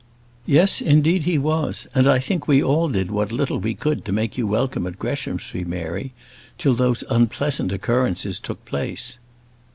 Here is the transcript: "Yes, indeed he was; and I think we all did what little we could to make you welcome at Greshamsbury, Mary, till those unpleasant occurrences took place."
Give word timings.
"Yes, 0.47 0.81
indeed 0.81 1.25
he 1.25 1.37
was; 1.37 1.85
and 1.93 2.07
I 2.09 2.17
think 2.17 2.47
we 2.47 2.63
all 2.63 2.87
did 2.89 3.11
what 3.11 3.31
little 3.31 3.59
we 3.59 3.75
could 3.75 4.03
to 4.05 4.11
make 4.11 4.35
you 4.35 4.47
welcome 4.47 4.87
at 4.87 4.97
Greshamsbury, 4.97 5.63
Mary, 5.63 6.11
till 6.57 6.73
those 6.73 7.03
unpleasant 7.11 7.71
occurrences 7.71 8.39
took 8.39 8.65
place." 8.65 9.19